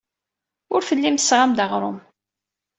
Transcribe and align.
Ur 0.73 0.81
tellim 0.87 1.17
tessaɣem-d 1.17 1.59
aɣrum. 1.63 1.97